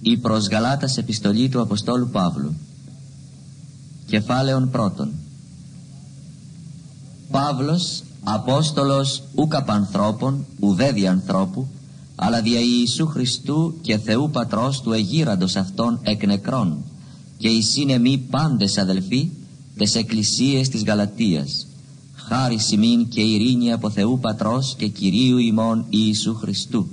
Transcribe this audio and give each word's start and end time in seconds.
Η 0.00 0.16
προς 0.16 0.48
Γαλάτας 0.48 0.96
επιστολή 0.96 1.48
του 1.48 1.60
Αποστόλου 1.60 2.08
Παύλου. 2.08 2.54
Κεφάλαιον 4.06 4.70
πρώτον. 4.70 5.10
Παύλος, 7.30 8.02
Απόστολος 8.24 9.22
ούκα 9.34 9.62
πανθρώπων, 9.62 10.46
ουδέ 10.60 10.92
διανθρώπου, 10.92 11.68
αλλά 12.14 12.42
δια 12.42 12.60
Ιησού 12.60 13.06
Χριστού 13.06 13.74
και 13.80 13.98
Θεού 13.98 14.30
Πατρός 14.30 14.80
του 14.80 14.92
εγείραντος 14.92 15.56
αυτών 15.56 15.98
εκ 16.02 16.26
νεκρών, 16.26 16.84
και 17.36 17.48
εισήν 17.48 18.00
μη 18.00 18.18
πάντες 18.18 18.78
αδελφοί, 18.78 19.30
τες 19.76 19.94
εκκλησίες 19.94 20.68
της 20.68 20.84
Γαλατίας, 20.84 21.66
χάρη 22.14 22.58
σημείν 22.58 23.08
και 23.08 23.20
ειρήνη 23.20 23.72
από 23.72 23.90
Θεού 23.90 24.18
Πατρός 24.18 24.74
και 24.78 24.88
Κυρίου 24.88 25.38
ημών 25.38 25.84
Ιησού 25.88 26.34
Χριστού, 26.34 26.88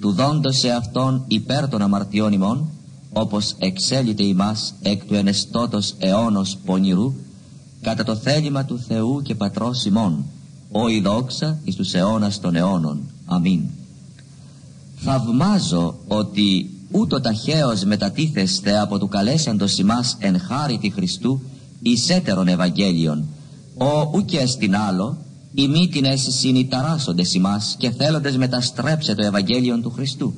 του 0.00 0.12
δόντος 0.12 0.58
σε 0.58 0.70
Αυτόν 0.70 1.24
υπέρ 1.26 1.68
των 1.68 1.82
αμαρτιών 1.82 2.32
ημών, 2.32 2.68
όπως 3.12 3.54
εξέλιται 3.58 4.22
ημάς 4.22 4.74
εκ 4.82 5.04
του 5.04 5.14
ενεστώτος 5.14 5.94
αιώνος 5.98 6.56
πονηρού, 6.64 7.14
κατά 7.80 8.04
το 8.04 8.16
θέλημα 8.16 8.64
του 8.64 8.78
Θεού 8.78 9.22
και 9.22 9.34
Πατρός 9.34 9.84
ημών, 9.84 10.24
ο 10.72 10.88
η 10.88 11.00
δόξα 11.00 11.58
εις 11.64 11.74
τους 11.74 11.94
αιώνας 11.94 12.40
των 12.40 12.56
αιώνων. 12.56 13.00
Αμήν. 13.26 13.60
Θαυμάζω 14.96 15.94
ότι 16.08 16.70
ούτω 16.90 17.20
ταχαίως 17.20 17.84
μετατίθεστε 17.84 18.78
από 18.78 18.98
του 18.98 19.08
καλέσαντος 19.08 19.78
ημάς 19.78 20.16
εν 20.18 20.40
χάρη 20.40 20.92
Χριστού 20.94 21.40
εις 21.82 22.08
έτερον 22.08 22.48
Ευαγγέλιον, 22.48 23.24
ο 23.78 24.10
ουκ 24.14 24.30
στην 24.46 24.76
άλλο, 24.76 25.16
οι 25.54 25.68
μύτινες 25.68 26.26
συνηταράσσοντες 26.30 27.34
ημάς 27.34 27.74
και 27.78 27.90
θέλοντες 27.90 28.36
μεταστρέψε 28.36 29.14
το 29.14 29.24
Ευαγγέλιο 29.24 29.78
του 29.78 29.90
Χριστού. 29.90 30.34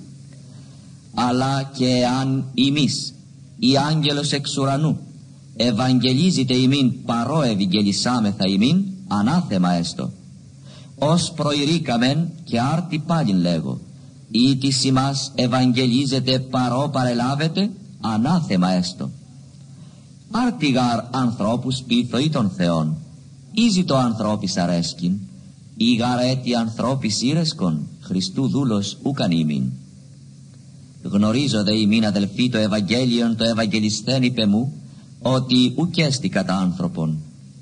Αλλά 1.14 1.62
και 1.62 2.06
αν 2.20 2.44
ημείς, 2.54 3.14
η 3.58 3.76
άγγελος 3.76 4.32
εξ 4.32 4.56
ουρανού, 4.56 4.98
ευαγγελίζεται 5.56 6.54
ημίν 6.54 7.04
παρό 7.04 7.42
ευηγγελισάμεθα 7.42 8.46
ημίν, 8.46 8.84
ανάθεμα 9.08 9.72
έστω. 9.72 10.10
Ως 10.98 11.32
προηρήκαμεν 11.32 12.28
και 12.44 12.60
άρτη 12.60 12.98
πάλιν 12.98 13.36
λέγω, 13.36 13.80
ή 14.30 14.56
της 14.56 14.84
ημάς 14.84 15.32
ευαγγελίζεται 15.34 16.38
παρό 16.38 16.90
παρελάβετε, 16.92 17.70
ανάθεμα 18.00 18.70
έστω. 18.70 19.10
Άρτιγαρ 20.30 21.00
ανθρώπους 21.10 21.82
πίθο 21.86 22.18
ή 22.18 22.30
των 22.30 22.50
Θεών, 22.56 22.96
Ήζη 23.54 23.84
το 23.84 23.96
ανθρώπης 23.96 24.56
αρέσκην, 24.56 25.18
ή 25.76 25.94
γαρέτη 25.94 26.54
ανθρώπης 26.54 27.22
ήρεσκον, 27.22 27.86
Χριστού 28.00 28.48
δούλος 28.48 28.98
ούκαν 29.02 29.30
ημίν. 29.30 29.62
Γνωρίζω 31.02 31.62
δε 31.62 31.74
ημίν 31.74 32.06
αδελφοί 32.06 32.48
το 32.48 32.58
Ευαγγέλιον 32.58 33.36
το 33.36 33.44
Ευαγγελιστέν 33.44 34.22
είπε 34.22 34.46
μου, 34.46 34.72
ότι 35.22 35.72
ουκέστη 35.76 36.28
κατά 36.28 36.56
άνθρωπον, 36.56 37.18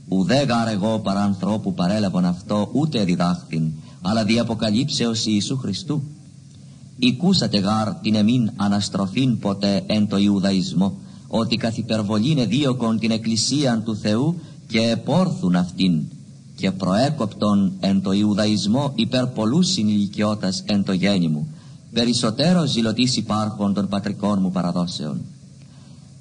ουδέ 0.09 0.43
γαρ 0.43 0.69
εγώ 0.69 0.99
παρά 0.99 1.23
ανθρώπου 1.23 1.75
παρέλαβον 1.75 2.25
αυτό 2.25 2.71
ούτε 2.73 3.05
διδάχθην, 3.05 3.71
αλλά 4.03 4.25
δι' 4.25 4.39
αποκαλύψεως 4.39 5.27
Ιησού 5.27 5.57
Χριστού. 5.57 6.03
Οικούσατε 6.99 7.59
γάρ 7.59 7.95
την 7.95 8.15
εμήν 8.15 8.51
αναστροφήν 8.57 9.39
ποτέ 9.39 9.83
εν 9.87 10.09
το 10.09 10.17
Ιουδαϊσμό, 10.17 10.97
ότι 11.29 11.57
καθ' 11.57 11.79
υπερβολήν 11.79 12.39
εδίωκον 12.39 12.99
την 12.99 13.11
Εκκλησίαν 13.11 13.85
του 13.85 13.97
Θεού 13.97 14.41
και 14.71 14.81
επόρθουν 14.81 15.57
αυτήν 15.57 16.03
και 16.57 16.71
προέκοπτον 16.71 17.73
εν 17.81 18.03
το 18.03 18.13
Ιουδαϊσμό 18.13 18.93
υπέρ 18.95 19.27
πολλούς 19.27 19.69
συνηλικιώτας 19.69 20.63
εν 20.67 20.85
το 20.85 20.93
γέννη 20.93 21.29
μου 21.29 21.49
περισσότερο 21.93 22.67
ζηλωτής 22.67 23.17
υπάρχων 23.17 23.75
των 23.75 23.89
πατρικών 23.89 24.39
μου 24.43 24.51
παραδόσεων. 24.51 25.21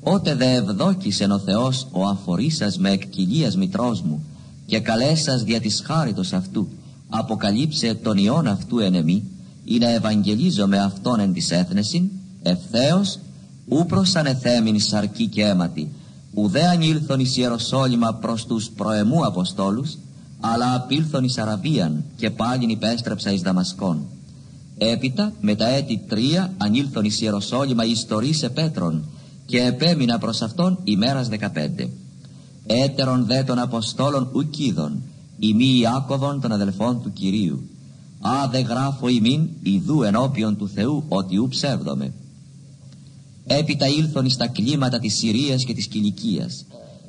Ότε 0.04 0.36
δε 0.36 0.54
ευδόκησεν 0.54 1.32
ο 1.32 1.40
Θεός 1.40 1.88
ο 1.92 2.04
αφορήσας 2.04 2.78
με 2.78 2.90
εκκυλίας 2.90 3.56
μητρός 3.58 4.02
μου 4.02 4.24
και 4.66 4.80
καλέσας 4.80 5.44
δια 5.44 5.60
της 5.60 5.82
χάριτος 5.86 6.34
αυτού 6.34 6.68
αποκαλύψε 7.10 7.94
τον 7.94 8.18
ιόν 8.18 8.48
αυτού 8.48 8.80
εν 8.80 8.94
εμή 8.94 9.24
ή 9.64 9.78
να 9.78 9.90
ευαγγελίζω 9.90 10.68
με 10.68 10.80
αυτόν 10.80 11.20
εν 11.20 11.34
της 11.34 11.52
έθνεσιν 11.52 12.10
ευθέως 12.44 13.20
ού 13.68 13.86
προς 13.86 14.16
ανεθέμην 14.16 14.80
σαρκή 14.80 15.28
και 15.28 15.44
αίματι 15.46 15.92
ουδέ 16.34 16.68
ανήλθον 16.68 17.20
εις 17.20 17.38
Ιεροσόλυμα 17.38 18.14
προς 18.14 18.46
τους 18.46 18.70
προεμού 18.70 19.26
Αποστόλους, 19.26 19.98
αλλά 20.40 20.76
απήλθον 20.76 21.24
εις 21.24 21.38
Αραβίαν 21.38 22.04
και 22.16 22.30
πάλιν 22.30 22.70
υπέστρεψα 22.70 23.32
εις 23.32 23.42
Δαμασκόν. 23.42 24.06
Έπειτα 24.78 25.34
με 25.42 25.56
τα 25.56 25.68
έτη 25.68 26.02
τρία 26.08 26.54
ανήλθον 26.58 27.04
εις 27.04 27.22
Ιεροσόλυμα 27.22 27.86
εις 27.86 28.08
σε 28.30 28.50
Πέτρον 28.50 29.04
και 29.46 29.64
επέμεινα 29.64 30.18
προς 30.18 30.42
αυτόν 30.42 30.80
ημέρας 30.84 31.28
δεκαπέντε. 31.28 31.90
Έτερον 32.66 33.26
δε 33.26 33.44
των 33.44 33.60
Αποστόλων 33.60 34.30
ουκίδων, 34.34 35.02
ημί 35.40 35.80
Ιάκωβον 35.80 36.42
των 36.42 36.52
αδελφών 36.52 37.02
του 37.02 37.14
Κυρίου. 37.14 37.70
Α 38.22 38.48
δε 38.52 38.60
γράφω 38.60 39.08
ημίν 39.08 39.50
ιδού 39.64 40.04
ενώπιον 40.04 40.58
του 40.58 40.68
Θεού 40.68 41.04
ότι 41.08 41.38
ου 41.38 41.48
ψεύδομαι 41.48 42.12
έπειτα 43.50 43.88
ήλθον 43.88 44.26
εις 44.26 44.38
τα 44.38 44.48
κλίματα 44.48 45.00
της 45.00 45.18
Συρίας 45.18 45.64
και 45.64 45.74
της 45.74 45.88
Κιλικίας 45.88 46.66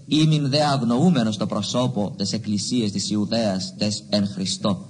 ήμην 0.06 0.48
δε 0.48 0.64
αγνοούμενος 0.64 1.36
το 1.36 1.46
προσώπο 1.46 2.14
της 2.16 2.32
εκκλησίας 2.32 2.90
της 2.90 3.10
Ιουδαίας 3.10 3.74
τες 3.78 4.02
εν 4.08 4.28
Χριστώ. 4.34 4.84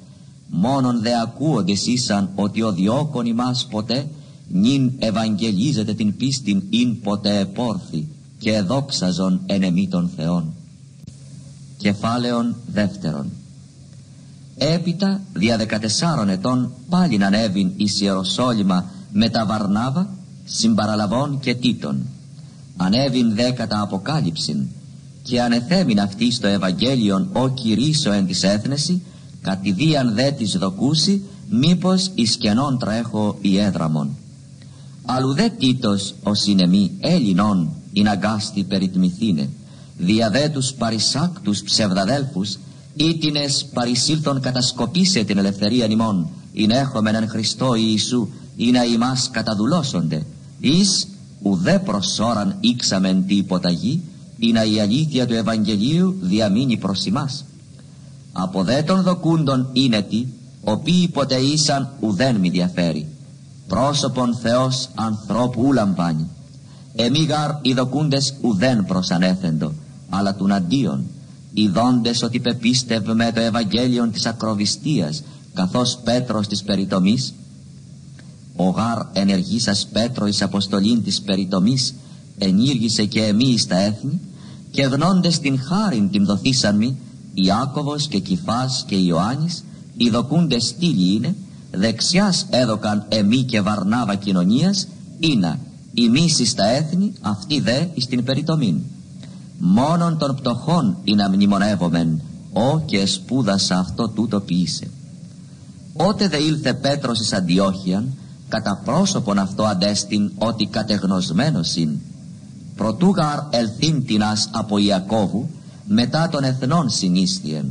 Μόνον 0.49 1.01
δε 1.01 1.21
ακούοντες 1.21 1.87
ήσαν 1.87 2.31
ότι 2.35 2.63
ο 2.63 2.73
διώκον 2.73 3.27
ημάς 3.27 3.67
ποτέ 3.71 4.09
νυν 4.49 4.93
ευαγγελίζεται 4.99 5.95
την 5.95 6.17
πίστην 6.17 6.63
ειν 6.71 7.01
ποτέ 7.01 7.39
επόρθη 7.39 8.07
και 8.39 8.61
δόξαζον 8.61 9.41
εν 9.47 9.63
εμή 9.63 9.89
των 9.89 10.11
Θεών 10.17 10.53
κεφάλαιον 11.77 12.57
δεύτερον. 12.67 13.31
Έπειτα 14.57 15.21
δια 15.33 15.57
δεκατεσσάρων 15.57 16.29
ετών 16.29 16.73
πάλιν 16.89 17.25
ανέβην 17.25 17.71
εις 17.77 18.01
Ιεροσόλυμα 18.01 18.85
με 19.13 19.29
τα 19.29 19.47
Βαρνάβα 19.47 20.11
συμπαραλαβών 20.51 21.39
και 21.41 21.55
τίτων. 21.55 22.07
Ανέβην 22.77 23.35
δε 23.35 23.51
κατά 23.51 23.81
αποκάλυψην 23.81 24.67
και 25.23 25.43
ανεθέμην 25.43 26.01
αυτή 26.01 26.33
στο 26.33 26.47
Ευαγγέλιον 26.47 27.29
ο 27.33 27.49
κηρύσω 27.49 28.13
εν 28.13 28.27
της 28.27 28.43
έθνεση 28.43 29.03
κατηδίαν 29.43 30.15
δε 30.15 30.31
της 30.31 30.57
δοκούσει 30.57 31.23
μήπως 31.49 32.11
εις 32.15 32.37
κενών 32.37 32.79
τρέχω 32.79 33.39
η 33.41 33.59
έδραμον. 33.59 34.17
Αλλού 35.05 35.35
δε 35.35 35.49
τίτος 35.49 36.15
ο 36.23 36.35
συνεμή 36.35 36.91
Έλληνων 37.01 37.69
ειν 37.93 38.09
αγκάστη 38.09 38.65
περιτμηθήνε 38.65 39.49
δια 39.99 40.31
δε 40.31 40.49
τους 40.49 40.73
παρισάκτους 40.73 41.63
ψευδαδέλφους 41.63 42.59
ήτινες 42.95 43.67
παρισήλθον 43.75 44.41
κατασκοπίσε 44.41 45.25
την 45.25 45.39
ελευθερία 45.39 45.87
νημών 45.87 46.29
ειν 46.53 46.71
έχομεν 46.71 47.15
εν 47.15 47.29
Χριστώ 47.29 47.75
Ιησού 47.75 48.29
ή 48.57 48.71
να 48.71 48.85
ημάς 48.85 49.29
καταδουλώσονται 49.33 50.27
εις 50.61 51.09
ουδέ 51.43 51.79
προσώραν 51.85 52.57
ήξαμεν 52.61 53.27
τι 53.27 53.37
υποταγή 53.37 54.03
ή 54.39 54.53
να 54.53 54.65
η 54.65 54.81
αλήθεια 54.81 55.27
του 55.27 55.35
Ευαγγελίου 55.35 56.17
διαμείνει 56.21 56.77
προς 56.77 57.07
εμάς. 57.07 57.45
Από 58.33 58.65
δε 58.65 58.83
των 58.83 59.03
δοκούντων 59.03 59.69
είναι 59.73 60.03
τι, 60.03 60.27
οποίοι 60.65 61.09
ποτέ 61.09 61.37
ήσαν 61.37 61.91
ουδέν 62.01 62.37
μη 62.37 62.49
διαφέρει. 62.49 63.07
Πρόσωπον 63.69 64.37
Θεός 64.37 64.89
ανθρώπου 64.95 65.63
ου 65.63 65.73
λαμβάνει. 65.73 66.29
Εμίγαρ 66.95 67.51
οι 67.63 67.73
δοκούντες 67.73 68.35
ουδέν 68.41 68.85
προσανέθεντο, 68.85 69.73
αλλά 70.11 70.35
του 70.35 70.55
αντίον. 70.55 71.05
Οι 71.55 71.69
δόντες 71.69 72.23
ότι 72.23 72.41
πεπίστευμε 72.41 73.33
το 73.35 73.41
Ευαγγέλιον 73.41 74.13
της 74.13 74.27
ακροβιστίας, 74.27 75.23
καθώς 75.55 75.99
Πέτρος 76.05 76.47
της 76.47 76.63
περιτομής, 76.63 77.35
ο 78.57 78.69
γάρ 78.69 78.99
ενεργήσας 79.13 79.87
Πέτρο 79.93 80.27
εις 80.27 80.43
αποστολήν 80.43 81.03
της 81.03 81.21
περιτομής 81.21 81.95
ενήργησε 82.39 83.05
και 83.05 83.23
εμείς 83.23 83.63
στα 83.63 83.77
έθνη 83.77 84.21
και 84.71 84.83
γνώντες 84.83 85.39
την 85.39 85.61
χάριν 85.61 86.11
την 86.11 86.25
δοθήσαν 86.25 86.77
μη 86.77 86.97
Ιάκωβος 87.35 88.07
και 88.07 88.19
Κιφάς 88.19 88.85
και 88.87 88.97
Ιωάννης 88.97 89.65
οι 89.97 90.11
δοκούντες 90.11 90.65
στήλοι 90.65 91.15
είναι 91.15 91.35
δεξιάς 91.71 92.47
έδωκαν 92.51 93.05
εμεί 93.09 93.43
και 93.43 93.61
Βαρνάβα 93.61 94.15
κοινωνίας 94.15 94.87
ήνα 95.19 95.59
μίση 96.11 96.45
στα 96.45 96.65
έθνη 96.65 97.13
αυτή 97.21 97.61
δε 97.61 97.87
εις 97.95 98.07
την 98.07 98.25
περιτομήν. 98.25 98.81
Μόνον 99.59 100.19
των 100.19 100.35
πτωχών 100.35 100.97
είναι 101.05 101.29
μνημονεύομεν 101.29 102.21
ο 102.53 102.81
και 102.81 103.07
σπούδασα 103.07 103.79
αυτό 103.79 104.09
τούτο 104.09 104.41
ποιήσε. 104.41 104.91
Ότε 105.93 106.29
δε 106.29 106.37
ήλθε 106.37 106.75
Πέτρος 106.75 107.21
εις 107.21 107.33
Αντιόχιαν 107.33 108.13
κατά 108.51 108.81
πρόσωπον 108.85 109.39
αυτό 109.39 109.63
αντέστην 109.65 110.33
ότι 110.39 110.67
κατεγνωσμένος 110.67 111.77
ειν. 111.77 111.99
Προτούγαρ 112.77 113.39
ελθύν 113.51 114.05
τινάς 114.07 114.49
από 114.53 114.79
Ιακώβου 114.79 115.49
μετά 115.87 116.29
των 116.29 116.45
εθνών 116.45 116.91
συνίστιεν. 116.91 117.71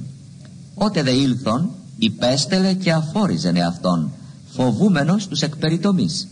Ότε 0.75 1.03
δε 1.03 1.11
ήλθον 1.11 1.69
υπέστελε 1.97 2.73
και 2.73 2.91
αφόριζεν 2.91 3.55
εαυτόν 3.55 4.11
φοβούμενος 4.49 5.27
τους 5.27 5.41
εκπεριτομής. 5.41 6.27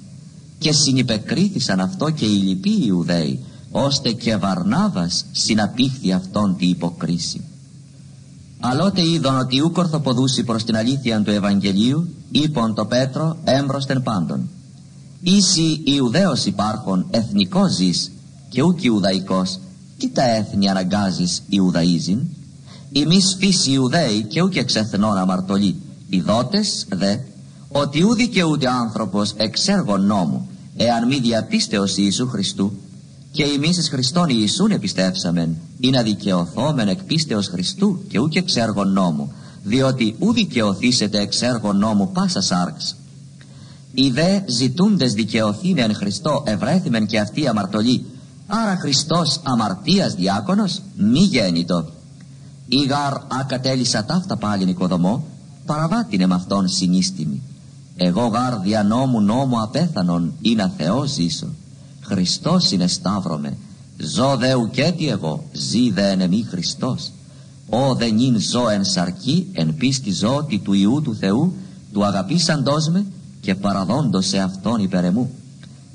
και 0.59 0.71
συνυπεκρίθησαν 0.71 1.79
αυτό 1.79 2.09
και 2.09 2.25
οι 2.25 2.38
λοιποί 2.38 2.85
Ιουδαίοι 2.85 3.39
ώστε 3.71 4.11
και 4.11 4.35
Βαρνάβας 4.35 5.25
συναπήχθη 5.31 6.11
αυτόν 6.11 6.55
τη 6.57 6.67
υποκρίση. 6.67 7.41
Αλότε 8.59 9.01
είδον 9.01 9.38
ότι 9.38 9.62
ούκ 9.62 9.77
ορθοποδούσι 9.77 10.44
προς 10.44 10.63
την 10.63 10.75
αλήθεια 10.75 11.21
του 11.21 11.31
Ευαγγελίου 11.31 12.07
είπον 12.31 12.74
το 12.74 12.86
Πέτρο 12.86 13.38
έμπροσθεν 13.44 14.04
πάντων. 14.04 14.50
Ίσοι 15.21 15.81
Ιουδαίος 15.83 16.45
υπάρχον 16.45 17.06
εθνικός 17.09 17.71
ζεις 17.71 18.12
και 18.50 18.62
ούκ 18.62 18.83
Ιουδαϊκός 18.83 19.59
τι 19.98 20.09
τα 20.09 20.24
έθνη 20.24 20.69
αναγκάζεις 20.69 21.42
Ιουδαΐζην; 21.50 22.19
Ημείς 22.92 23.36
φύση 23.39 23.71
Ιουδαίοι 23.71 24.24
και 24.24 24.42
ούκ 24.42 24.56
εξεθνών 24.56 25.18
αμαρτωλοί 25.18 25.75
δότες 26.25 26.86
δε 26.89 27.15
ότι 27.71 28.01
ου 28.01 28.13
δικαιούται 28.13 28.68
άνθρωπος 28.69 29.33
εξ 29.38 29.68
έργων 29.68 30.06
νόμου 30.06 30.50
εάν 30.75 31.07
μη 31.07 31.19
διαπίστεως 31.19 31.98
Ιησού 31.98 32.27
Χριστού 32.27 32.71
και 33.38 33.44
εμείς 33.44 33.78
εις 33.78 33.89
Χριστόν 33.89 34.30
Ιησούν 34.30 34.72
επιστέψαμεν 34.72 35.57
ή 35.80 35.89
να 35.89 36.01
δικαιωθόμεν 36.01 36.88
εκ 36.88 37.04
πίστεως 37.04 37.48
Χριστού 37.48 38.00
και 38.07 38.19
ούκ 38.19 38.36
εξ 38.36 38.56
έργων 38.56 38.92
νόμου 38.92 39.31
διότι 39.63 40.16
ου 40.19 40.34
δικαιωθήσετε 40.34 41.19
εξ 41.19 41.42
έργων 41.42 41.78
νόμου 41.78 42.12
πάσα 42.12 42.42
σάρξ. 42.42 42.95
Οι 43.94 44.10
δε 44.10 44.39
ζητούντες 44.48 45.13
δικαιωθήνε 45.13 45.81
εν 45.81 45.95
Χριστώ 45.95 46.44
ευρέθημεν 46.45 47.06
και 47.06 47.19
αυτοί 47.19 47.48
αμαρτωλοί. 47.48 48.06
Άρα 48.48 48.78
Χριστός 48.81 49.39
αμαρτίας 49.44 50.13
διάκονος 50.13 50.81
μη 50.95 51.19
γέννητο. 51.19 51.86
Ή 52.68 52.86
γαρ 52.86 53.13
ακατέλησα 53.39 54.06
ταύτα 54.06 54.38
πάλιν 54.38 54.68
οικοδομό 54.68 55.25
παραβάτηνε 55.66 56.28
με 56.28 56.36
αυτόν 56.36 56.68
συνίστημη 56.68 57.42
εγώ 57.98 58.28
γάρ 58.28 58.60
δια 58.60 58.84
νόμου 58.84 59.22
νόμου 59.22 59.62
απέθανον 59.62 60.34
ή 60.42 60.56
να 60.56 60.74
Θεός 60.78 61.10
ζήσω 61.10 61.48
Χριστός 62.07 62.71
είναι 62.71 62.88
σταύρωμε. 62.88 63.57
Ζω 63.98 64.38
δε 64.38 64.54
ουκέτι 64.54 65.09
εγώ. 65.09 65.44
Ζει 65.54 65.92
δε 65.92 66.09
εν 66.09 66.21
εμή 66.21 66.45
Χριστός. 66.50 67.12
Ο 67.69 67.95
δε 67.95 68.09
νυν 68.09 68.39
ζω 68.39 68.69
εν 68.69 68.83
σαρκή 68.83 69.48
εν 69.54 69.75
πίστη 69.75 70.12
ζω 70.12 70.36
ότι 70.36 70.59
του 70.59 70.74
Ιού 70.74 71.01
του 71.01 71.15
Θεού 71.15 71.54
του 71.94 72.06
αγαπήσαντός 72.06 72.89
με 72.89 73.06
και 73.42 73.56
παραδόντος 73.56 74.27
σε 74.27 74.39
αυτόν 74.39 74.81
υπέρ 74.81 75.04
εμού. 75.04 75.31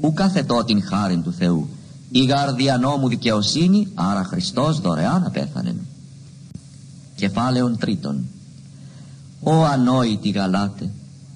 Ου 0.00 0.12
κάθετό 0.12 0.64
την 0.64 0.82
χάριν 0.82 1.22
του 1.22 1.32
Θεού. 1.32 1.68
Η 2.10 2.24
γάρδια 2.24 2.78
νόμου 2.78 3.08
δικαιοσύνη 3.08 3.88
άρα 3.94 4.24
Χριστός 4.24 4.80
δωρεάν 4.80 5.24
απέθανεν 5.26 5.76
κεφάλαιον 7.22 7.78
τρίτον. 7.78 8.24
«Ω 9.40 9.64
ανόητοι 9.64 10.30
Γαλάτε, 10.30 10.90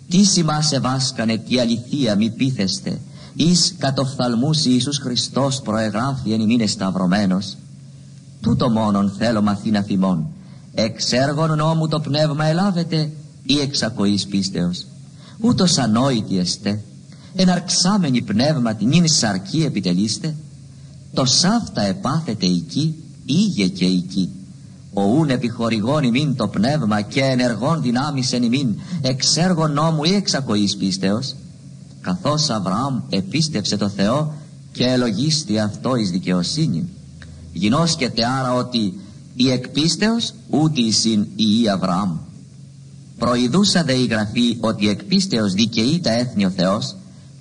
τι 0.08 0.25
σημάσε 0.25 0.79
βάσκανε 0.79 1.37
τι 1.37 1.61
αληθεία 1.61 2.17
μη 2.17 2.31
πείθεστε, 2.31 3.00
εις 3.36 3.74
κατοφθαλμούς 3.78 4.64
Ιησούς 4.64 4.98
Χριστός 4.98 5.60
προεγράφει 5.60 6.32
εν 6.32 6.40
ημίνε 6.40 6.66
σταυρωμένος. 6.66 7.56
Τούτο 8.40 8.70
μόνον 8.70 9.12
θέλω 9.18 9.42
μαθήνα 9.42 9.82
θυμών, 9.82 10.26
εξ 10.74 11.12
έργων 11.12 11.56
νόμου 11.56 11.88
το 11.88 12.00
πνεύμα 12.00 12.44
ελάβετε 12.44 13.10
ή 13.42 13.60
εξακοής 13.60 14.26
πίστεως. 14.26 14.86
Ούτως 15.40 15.78
ανόητοι 15.78 16.38
εστέ, 16.38 16.80
εναρξάμενοι 17.34 18.22
πνεύματι 18.22 18.84
νυν 18.84 19.08
σαρκή 19.08 19.62
επιτελείστε, 19.62 20.34
το 21.12 21.24
σάφτα 21.24 21.82
επάθετε 21.82 22.46
εκεί, 22.46 22.94
ήγε 23.24 23.66
και 23.66 23.84
εκεί. 23.84 24.30
Ο 24.92 25.02
ούν 25.02 25.30
επιχορηγών 25.30 26.02
ημίν 26.02 26.36
το 26.36 26.48
πνεύμα 26.48 27.00
και 27.00 27.20
ενεργών 27.20 27.82
δυνάμεις 27.82 28.32
εν 28.32 28.42
ημίν. 28.42 28.74
Εξ 29.02 29.36
έργων 29.36 29.72
νόμου 29.72 30.04
ή 30.04 30.14
εξακοής 30.14 30.76
πίστεως 30.76 31.34
καθώς 32.06 32.50
Αβραάμ 32.50 33.00
επίστευσε 33.08 33.76
το 33.76 33.88
Θεό 33.88 34.32
και 34.73 34.85
ελογίστη 34.85 35.58
αυτό 35.58 35.97
εις 35.97 36.11
δικαιοσύνη 36.11 36.88
γινώσκεται 37.53 38.26
άρα 38.26 38.55
ότι 38.55 39.00
η 39.35 39.50
εκπίστεως 39.50 40.35
ούτε 40.50 40.81
εισιν 40.81 41.26
η 41.37 41.69
Αβραάμ 41.69 42.17
προειδούσα 43.19 43.85
δε 43.85 43.93
η 43.93 44.06
γραφή 44.06 44.56
ότι 44.61 44.85
η 44.85 44.88
εκπίστεως 44.88 45.53
δικαιεί 45.53 46.00
τα 46.00 46.12
έθνη 46.12 46.44
ο 46.44 46.50
Θεός 46.50 46.97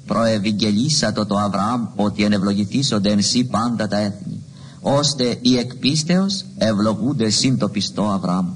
προευηγγελίσατο 0.05 1.25
το 1.25 1.35
Αβραάμ 1.37 1.87
ότι 1.95 2.23
ενευλογηθήσονται 2.23 3.11
εν 3.11 3.21
σύ 3.21 3.43
πάντα 3.43 3.87
τα 3.87 3.97
έθνη 3.97 4.39
ώστε 4.81 5.37
οι 5.41 5.57
εκπίστεως 5.57 6.45
ευλογούνται 6.57 7.29
συν 7.29 7.57
το 7.57 7.69
πιστό 7.69 8.03
Αβραάμ. 8.03 8.47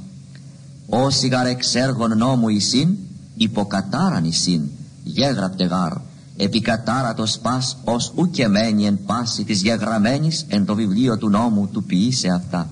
Όσοι 0.89 1.27
γαρ 1.27 1.45
εξέργων 1.45 2.17
νόμου 2.17 2.49
εισήν, 2.49 2.95
υποκατάραν 3.35 4.25
εισήν, 4.25 4.61
γέγραπτε 5.13 5.63
γάρ, 5.63 5.93
επικατάρατος 6.37 7.37
πας 7.37 7.77
ως 7.83 8.13
ουκε 8.15 8.47
μένει 8.47 8.85
εν 8.85 8.99
πάση 9.05 9.43
της 9.43 9.61
γεγραμμένης 9.61 10.45
εν 10.47 10.65
το 10.65 10.75
βιβλίο 10.75 11.17
του 11.17 11.29
νόμου 11.29 11.67
του 11.67 11.83
ποιήσε 11.83 12.27
αυτά. 12.27 12.69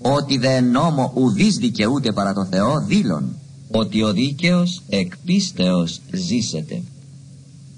Ότι 0.00 0.38
δε 0.38 0.60
νόμο 0.60 1.12
ουδείς 1.14 1.56
δικαιούται 1.56 2.12
παρά 2.12 2.32
το 2.32 2.44
Θεό 2.44 2.80
δήλων, 2.80 3.36
ότι 3.70 4.02
ο 4.02 4.12
δίκαιος 4.12 4.82
εκπίστεως 4.88 6.00
ζήσεται. 6.12 6.82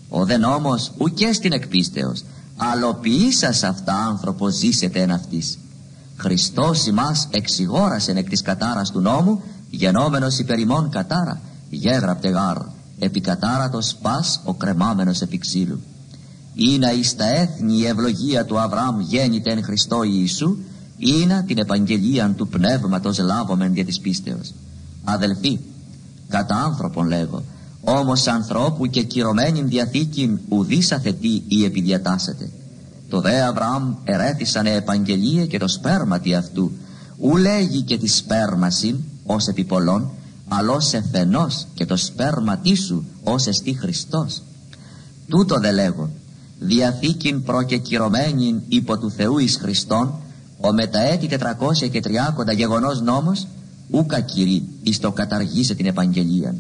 Ο 0.09 0.25
δε 0.25 0.37
νόμος 0.37 0.93
ουκέ 0.99 1.33
στην 1.33 1.53
εκπίστεως, 1.53 2.25
αλλοποιήσας 2.57 3.63
αυτά 3.63 3.95
άνθρωπος 3.95 4.55
ζήσετε 4.55 5.01
εν 5.01 5.11
αυτής. 5.11 5.59
Χριστός 6.17 6.87
ημάς 6.87 7.29
εξηγόρασεν 7.31 8.17
εκ 8.17 8.29
της 8.29 8.43
κατάρας 8.43 8.91
του 8.91 9.01
νόμου, 9.01 9.43
γενόμενος 9.71 10.39
υπερημών 10.39 10.91
κατάρα, 10.91 11.41
γέγραπτε 11.71 12.29
γάρ, 12.29 12.57
επί 13.01 13.21
κατάρατος 13.21 13.97
πας 14.03 14.41
ο 14.45 14.55
κρεμάμενος 14.55 15.21
επί 15.21 15.39
ξύλου. 15.39 15.81
Ήνα 16.55 16.93
εις 16.93 17.17
τα 17.17 17.29
έθνη 17.29 17.77
η 17.77 17.87
ευλογία 17.87 18.45
του 18.45 18.61
Αβραάμ 18.61 19.01
γέννηται 19.01 19.51
εν 19.51 19.63
Χριστώ 19.63 20.03
Ιησού, 20.03 20.57
ήνα 20.97 21.45
την 21.45 21.59
επαγγελία 21.59 22.35
του 22.37 22.49
πνεύματος 22.49 23.19
λάβομεν 23.19 23.73
δια 23.73 23.85
της 23.85 24.01
πίστεως. 24.01 24.53
Αδελφοί, 25.05 25.59
κατά 26.29 26.55
άνθρωπον 26.55 27.07
λέγω, 27.07 27.43
όμως 27.85 28.27
ανθρώπου 28.27 28.87
και 28.87 29.03
κυρωμένην 29.03 29.69
διαθήκην 29.69 30.39
ουδής 30.49 30.93
αθετή 30.93 31.43
ή 31.49 31.65
επιδιατάσσεται. 31.65 32.51
Το 33.09 33.21
δε 33.21 33.43
Αβραάμ 33.43 33.95
ερέθησανε 34.05 34.71
επαγγελία 34.71 35.47
και 35.47 35.59
το 35.59 35.69
σπέρματι 35.69 36.35
αυτού, 36.35 36.73
ου 37.21 37.37
λέγει 37.37 37.83
και 37.83 37.99
τη 37.99 38.07
σπέρμασιν 38.07 38.97
ως 39.27 39.47
επιπολών, 39.47 40.11
αλλός 40.51 40.93
εφενός 40.93 41.67
και 41.75 41.87
το 41.87 41.97
σπέρματί 41.97 42.75
σου 42.75 43.05
ως 43.25 43.47
εστί 43.47 43.75
Χριστός. 43.75 44.43
Τούτο 45.29 45.61
δε 45.61 45.73
λέγω, 45.73 46.11
διαθήκην 46.59 47.43
προκεκυρωμένην 47.43 48.61
υπό 48.69 48.99
του 48.99 49.11
Θεού 49.11 49.39
εις 49.39 49.57
Χριστόν, 49.57 50.15
ο 50.61 50.73
μετα 50.73 50.99
έτη 51.01 51.27
430 51.27 52.55
γεγονός 52.57 53.01
νόμος, 53.01 53.47
ου 53.91 54.07
κακυρί 54.07 54.69
εις 54.83 54.99
το 54.99 55.13
καταργήσε 55.13 55.75
την 55.75 55.87
επαγγελία 55.87 56.55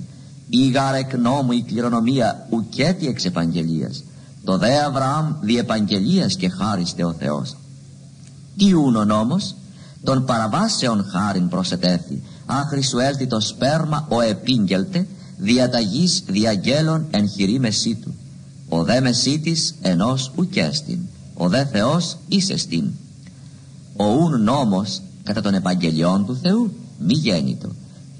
η 0.48 0.70
γάρ 0.70 0.94
εκ 0.94 1.16
νόμου 1.16 1.52
η 1.52 1.62
κληρονομία 1.62 2.46
ουκέτη 2.50 3.06
εξ 3.06 3.24
επαγγελίας 3.24 4.02
το 4.44 4.58
δε 4.58 4.82
Αβραάμ 4.84 5.34
δι' 5.40 5.58
επαγγελίας 5.58 6.36
και 6.36 6.48
χάριστε 6.48 7.04
ο 7.04 7.12
Θεός. 7.12 7.56
Τι 8.56 8.72
ούν 8.72 8.96
ο 8.96 9.04
νόμος; 9.04 9.54
Των 10.04 10.24
παραβάσεων 10.24 11.06
χάριν 11.10 11.48
προσετέθη 11.48 12.22
άχρη 12.50 12.82
σου 12.82 12.98
έλθει 12.98 13.26
το 13.26 13.40
σπέρμα 13.40 14.06
ο 14.08 14.20
επίγγελτε 14.20 15.06
διαταγής 15.36 16.22
διαγγέλων 16.26 17.06
εν 17.10 17.28
χειρή 17.28 17.58
μεσή 17.58 17.94
του. 17.94 18.14
Ο 18.68 18.84
δε 18.84 19.00
μεσίτης 19.00 19.74
ενός 19.80 20.32
ουκέστην. 20.36 20.98
Ο 21.34 21.48
δε 21.48 21.64
Θεός 21.64 22.16
εστιν 22.48 22.90
ο 23.96 24.04
ούν 24.04 24.42
νόμος 24.42 25.02
κατά 25.22 25.40
των 25.40 25.54
επαγγελιών 25.54 26.26
του 26.26 26.38
Θεού 26.42 26.72
μη 26.98 27.14
γέννητο 27.14 27.68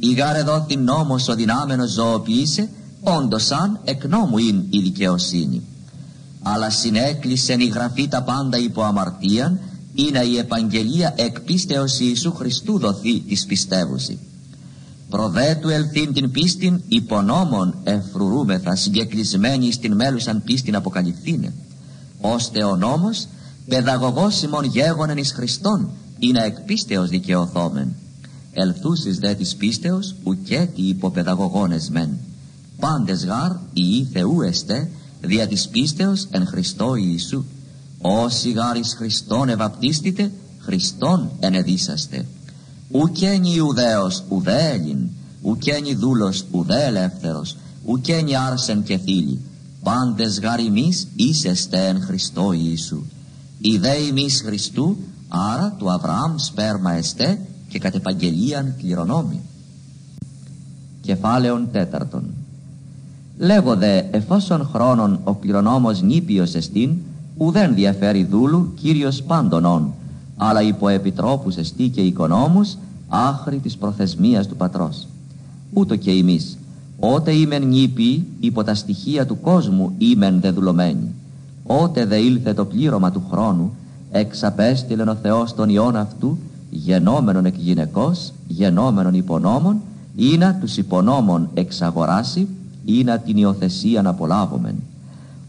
η 0.01 0.13
γάρε 0.13 0.43
δόθη 0.43 0.77
νόμος 0.77 1.29
ο 1.29 1.35
δυνάμενος 1.35 1.91
ζωοποιήσε 1.91 2.69
όντως 3.01 3.51
αν 3.51 3.81
εκ 3.85 4.05
νόμου 4.05 4.39
είναι 4.39 4.65
η 4.71 4.81
δικαιοσύνη. 4.81 5.63
Αλλά 6.43 6.71
συνέκλεισεν 6.71 7.61
η 7.61 7.65
γραφή 7.65 8.09
τα 8.09 8.23
πάντα 8.23 8.59
υπό 8.59 8.83
αμαρτίαν 8.83 9.61
είναι 9.95 10.19
η 10.19 10.39
επαγγελία 10.39 11.15
εκ 11.17 11.41
πίστεως 11.41 12.01
Ιησού 12.01 12.33
Χριστού 12.33 12.79
δοθεί 12.79 13.21
της 13.21 13.47
πιστεύουση. 13.47 14.19
Προδέτου 15.11 15.69
ελθύν 15.69 16.13
την 16.13 16.31
πίστην 16.31 16.83
υπονόμων 16.89 17.75
εφρουρούμεθα 17.85 18.77
συγκεκλεισμένη 18.77 19.73
στην 19.73 19.95
μέλουσαν 19.95 20.43
πίστην 20.45 20.77
αποκαλυφθήνε. 20.77 21.53
Ώστε 22.21 22.65
ο 22.65 22.77
νόμος 22.77 23.27
παιδαγωγός 23.69 24.43
ημών 24.43 24.65
γέγονεν 24.65 25.17
εις 25.17 25.33
Χριστόν 25.33 25.91
είναι 26.19 26.45
εκ 26.45 26.61
πίστεως 26.61 27.09
δικαιωθόμεν 27.09 27.95
ελθούσεις 28.53 29.19
δε 29.19 29.35
της 29.35 29.55
πίστεως 29.57 30.15
ουκέτι 30.25 30.83
υποπαιδαγωγόνες 30.83 31.91
μεν. 31.91 32.19
Πάντες 32.79 33.25
γάρ 33.25 33.51
οι 33.73 34.09
Θεού 34.13 34.43
εστε 34.43 34.91
δια 35.21 35.47
της 35.49 35.69
πίστεως 35.69 36.27
εν 36.31 36.47
Χριστώ 36.47 36.95
Ιησού 36.95 37.45
όσοι 38.01 38.51
γάρ 38.51 38.77
εις 38.77 38.95
Χριστόν 38.97 39.49
ευαπτίστητε 39.49 40.31
Χριστόν 40.59 41.31
ενεδίσαστε 41.41 42.27
ουκένι 42.91 43.55
Ιουδαίος 43.55 44.25
ουδέ 44.29 44.71
Έλλην 44.71 45.09
ουκένι 45.43 45.95
δούλος 45.95 46.45
ουδέ 46.51 46.85
ελεύθερος 46.85 47.57
ουκένι 47.85 48.37
άρσεν 48.37 48.83
και 48.83 48.99
θήλη 48.99 49.41
πάντες 49.83 50.41
γάρ 50.41 50.61
ημείς 50.61 51.09
είσεστε 51.17 51.87
εν 51.87 52.01
Χριστώ 52.01 52.53
Ιησού. 52.53 53.03
Η 53.59 53.79
δε 53.79 53.97
ημείς 53.97 54.43
Χριστού, 54.45 54.97
άρα 55.29 55.75
του 55.79 55.91
Αβραάμ 55.91 56.37
σπέρμα 56.37 56.93
εστέ 56.93 57.41
και 57.69 57.79
κατ' 57.79 57.95
επαγγελίαν 57.95 58.75
κληρονόμη. 58.79 59.41
Κεφάλαιον 61.01 61.69
τέταρτον. 61.73 62.25
Λέγω 63.39 63.77
δε 63.77 64.03
εφόσον 64.11 64.69
χρόνον 64.73 65.21
ο 65.25 65.35
κληρονόμος 65.35 66.03
νήπιος 66.03 66.55
εστίν, 66.55 66.97
ουδέν 67.43 67.75
διαφέρει 67.75 68.25
δούλου 68.25 68.73
Κύριος 68.75 69.23
πάντων 69.23 69.95
αλλά 70.37 70.63
υπό 70.63 70.89
επιτρόπους 70.89 71.57
εστί 71.57 71.89
και 71.89 72.01
οικονόμους 72.01 72.77
άχρη 73.09 73.59
της 73.59 73.77
προθεσμίας 73.77 74.47
του 74.47 74.57
πατρός. 74.57 75.07
Ούτω 75.73 75.97
και 75.97 76.11
εμείς, 76.11 76.59
ότεήμεν 77.01 77.67
νήπιοι 77.67 78.27
υπό 78.41 78.65
τα 78.65 78.75
στοιχεία 78.75 79.27
του 79.27 79.41
κόσμουήμεν 79.41 80.41
δε 80.41 80.51
δουλωμένοι. 80.51 81.15
Ότε 81.67 82.05
δε 82.05 82.17
ήλθε 82.17 82.55
το 82.55 82.65
πλήρωμα 82.65 83.11
του 83.11 83.23
χρόνου, 83.31 83.73
εξαπέστειλεν 84.11 85.09
ο 85.09 85.15
Θεός 85.15 85.55
τον 85.55 85.69
Υιόν 85.69 85.97
αυτού, 85.97 86.39
γενόμενον 86.71 87.45
εκ 87.45 87.57
γυναικός, 87.57 88.33
γενόμενον 88.49 89.15
υπονόμων, 89.15 89.77
ή 90.17 90.37
να 90.39 90.55
τους 90.55 90.77
υπονόμων 90.77 91.49
εξαγοράσει, 91.55 92.49
ή 92.85 93.05
να 93.05 93.19
την 93.19 93.37
υιοθεσία 93.37 94.03
να 94.03 94.11
απολάβομεν. 94.11 94.75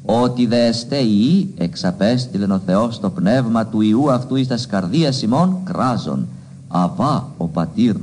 Ότι 0.05 0.45
δε 0.45 0.65
εστέ 0.65 0.97
Υιή, 0.97 1.53
εξαπέστειλεν 1.57 2.51
ο 2.51 2.61
Θεός 2.65 2.99
το 2.99 3.09
πνεύμα 3.09 3.65
του 3.65 3.81
Ιού 3.81 4.11
αυτού 4.11 4.35
εις 4.35 4.47
τα 4.47 4.57
σκαρδία 4.57 5.13
ημών 5.23 5.57
κράζον, 5.63 6.27
αβά 6.67 7.27
ο 7.37 7.47
πατήρ, 7.47 7.95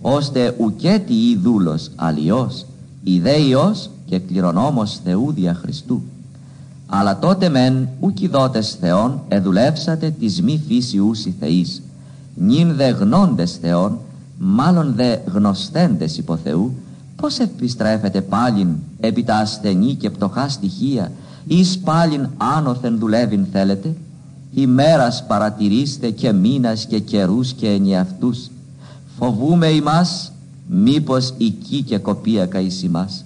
ώστε 0.00 0.54
ουκέτι 0.58 1.12
ή 1.12 1.36
δούλος 1.36 1.90
αλλιώς, 1.96 2.66
ιδέιος 3.04 3.90
και 4.06 4.18
κληρονόμος 4.18 5.00
Θεού 5.04 5.32
δια 5.32 5.54
Χριστού. 5.54 6.02
Αλλά 6.86 7.18
τότε 7.18 7.48
μεν 7.48 7.88
ουκιδότες 8.00 8.76
Θεών 8.80 9.20
εδουλεύσατε 9.28 10.10
της 10.10 10.42
μη 10.42 10.62
φύσιους 10.66 11.26
Θεής, 11.40 11.82
νυν 12.34 12.74
δε 12.74 12.88
γνώντες 12.88 13.58
Θεών, 13.62 13.98
μάλλον 14.38 14.92
δε 14.96 15.16
γνωστέντες 15.32 16.16
υπό 16.16 16.36
Θεού, 16.36 16.74
πώς 17.16 17.38
επιστρέφετε 17.38 18.20
πάλιν 18.20 18.68
επί 19.00 19.24
τα 19.24 19.34
ασθενή 19.36 19.94
και 19.94 20.10
πτωχά 20.10 20.48
στοιχεία, 20.48 21.12
εις 21.46 21.78
πάλιν 21.78 22.28
άνωθεν 22.36 22.98
δουλεύειν 22.98 23.46
θέλετε, 23.52 23.94
ημέρας 24.54 25.26
παρατηρήστε 25.26 26.10
και 26.10 26.32
μήνας 26.32 26.86
και 26.86 26.98
καιρούς 26.98 27.52
και 27.52 27.68
ενιαυτούς. 27.68 28.50
Φοβούμε 29.18 29.66
ημάς, 29.66 30.32
μήπως 30.68 31.34
εκεί 31.40 31.82
και 31.82 31.98
κοπίακα 31.98 32.60
εις 32.60 32.82
ημάς. 32.82 33.24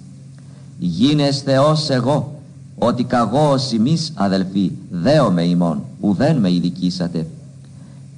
Γίνεστε 0.79 1.59
ως 1.59 1.89
εγώ, 1.89 2.41
ότι 2.77 3.03
καγώ 3.03 3.55
ημείς 3.73 4.11
αδελφοί, 4.15 4.71
δέομαι 4.91 5.43
ημών, 5.43 5.81
ουδέν 5.99 6.37
με 6.37 6.51
ειδικήσατε. 6.51 7.27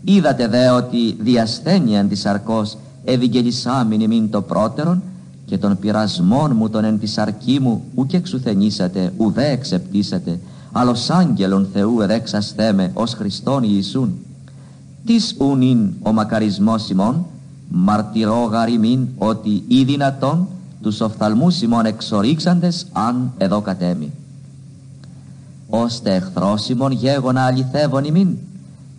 Είδατε 0.04 0.48
δε 0.48 0.70
ότι 0.70 1.18
διασθένιαν 1.20 2.08
της 2.08 2.26
αρκός 2.26 2.78
ευηγγελισάμιν 3.04 4.02
ημίν 4.02 4.30
το 4.30 4.42
πρώτερον 4.42 5.02
και 5.46 5.58
των 5.58 5.80
πειρασμών 5.80 6.52
μου 6.56 6.70
τον 6.70 6.84
εν 6.84 7.00
της 7.00 7.18
αρκή 7.18 7.60
μου 7.60 7.84
ουκ 7.96 8.14
εξουθενήσατε 8.14 9.14
ουδέ 9.18 9.50
εξεπτήσατε 9.50 10.40
άλλος 10.76 11.10
άγγελον 11.10 11.68
Θεού 11.74 12.02
εδέξασθέ 12.02 12.74
με 12.74 12.92
ως 12.94 13.14
Χριστόν 13.14 13.64
Ιησούν. 13.64 14.14
Τις 15.06 15.36
ούν 15.40 15.94
ο 16.02 16.12
μακαρισμός 16.12 16.90
ημών, 16.90 17.26
μαρτυρώ 17.70 18.44
γαριμήν 18.44 19.08
ότι 19.18 19.64
ή 19.68 19.84
δυνατόν 19.84 20.48
τους 20.82 21.02
οφθαλμούς 21.02 21.62
ημών 21.62 21.86
εξορίξαντες 21.86 22.88
αν 22.92 23.32
εδώ 23.38 23.62
κατέμει. 23.62 24.12
Ώστε 25.70 26.16
εχθρός 26.16 26.70
ημών 26.70 26.92
γέγονα 26.92 27.42
αληθεύον 27.42 28.04
ημίν, 28.04 28.38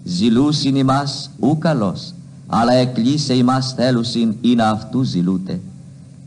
ζηλούσιν 0.04 0.76
ημάς 0.76 1.30
ου 1.40 1.58
καλός, 1.58 2.14
αλλά 2.46 2.72
εκλείσε 2.72 3.34
ημάς 3.34 3.72
θέλουσιν 3.76 4.34
ή 4.40 4.54
να 4.54 4.68
αυτού 4.68 5.02
ζηλούτε. 5.02 5.60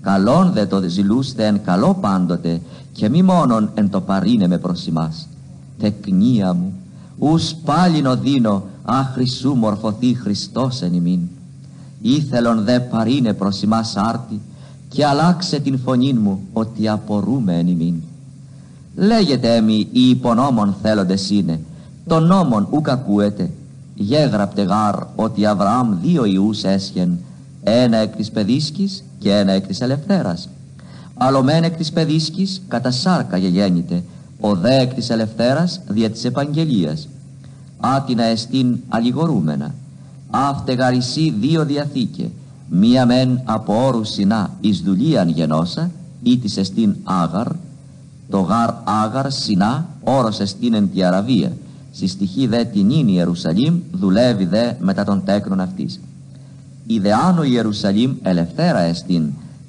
Καλόν 0.07 0.51
δε 0.51 0.65
το 0.65 0.81
ζηλούστε 0.87 1.45
εν 1.45 1.61
καλό 1.63 1.97
πάντοτε 2.01 2.61
και 2.91 3.09
μη 3.09 3.23
μόνον 3.23 3.69
εν 3.73 3.89
το 3.89 4.01
παρήνε 4.01 4.47
με 4.47 4.57
προς 4.57 4.85
ημάς 4.85 5.27
τεκνία 5.79 6.53
μου, 6.53 6.73
ους 7.17 7.55
πάλιν 7.65 8.05
οδύνω, 8.05 8.63
άχρη 8.85 9.27
σου 9.27 9.53
μορφωθεί 9.53 10.13
Χριστός 10.13 10.81
εν 10.81 10.93
ημίν. 10.93 11.19
Ήθελον 12.01 12.63
δε 12.63 12.79
παρήνε 12.79 13.33
προς 13.33 13.61
ημάς 13.61 13.95
άρτη 13.95 14.41
και 14.89 15.05
αλλάξε 15.05 15.59
την 15.59 15.79
φωνή 15.79 16.13
μου 16.13 16.39
ότι 16.53 16.87
απορούμε 16.87 17.57
εν 17.57 17.67
ημίν. 17.67 17.95
Λέγεται 18.95 19.55
έμι 19.55 19.87
οι 19.91 20.09
υπονόμων 20.09 20.75
θέλοντες 20.81 21.29
είναι, 21.29 21.59
των 22.07 22.25
νόμων 22.25 22.67
ουκ 22.69 22.89
ακούετε, 22.89 23.49
γέγραπτε 23.95 24.61
γάρ 24.61 24.95
ότι 25.15 25.45
Αβραάμ 25.45 26.01
δύο 26.01 26.25
ιούς 26.25 26.63
έσχεν, 26.63 27.19
ένα 27.69 27.97
εκ 27.97 28.15
της 28.15 28.31
παιδίσκης 28.31 29.03
και 29.19 29.31
ένα 29.31 29.51
εκ 29.51 29.67
της 29.67 29.81
ελευθέρας. 29.81 30.49
Αλλομέν 31.13 31.63
εκ 31.63 31.77
της 31.77 31.91
παιδίσκης 31.91 32.61
κατά 32.67 32.91
σάρκα 32.91 33.37
γεγέννηται, 33.37 34.03
ο 34.39 34.55
δε 34.55 34.79
εκ 34.79 34.93
της 34.93 35.09
ελευθέρας 35.09 35.81
δια 35.87 36.09
της 36.09 36.25
επαγγελίας. 36.25 37.07
Άτινα 37.79 38.23
εστίν 38.23 38.77
αλληγορούμενα. 38.89 39.73
Αυτεγαρισί 40.29 41.35
δύο 41.39 41.65
διαθήκε 41.65 42.29
μία 42.69 43.05
μεν 43.05 43.41
από 43.43 43.85
όρους 43.85 44.09
συνά 44.09 44.51
εις 44.61 44.81
δουλείαν 44.81 45.29
γενόσα 45.29 45.91
ή 46.23 46.37
της 46.37 46.57
εστίν 46.57 46.95
άγαρ. 47.03 47.47
Το 48.29 48.39
γάρ 48.39 48.69
άγαρ 48.83 49.31
συνά 49.31 49.87
όρος 50.03 50.39
εστίν 50.39 50.73
εν 50.73 50.89
τη 50.93 51.03
Αραβία. 51.03 51.51
Συστοιχεί 51.91 52.47
δε 52.47 52.63
την 52.63 52.89
ίνη 52.89 53.11
Ιερουσαλήμ 53.11 53.79
δουλεύει 53.91 54.45
δε 54.45 54.71
μετά 54.79 55.03
των 55.03 55.23
τέκνων 55.25 55.59
αυτής 55.59 55.99
ιδεάνο 56.87 57.43
Ιερουσαλήμ 57.43 58.15
ελευθέρα 58.21 58.79
εστίν 58.79 59.23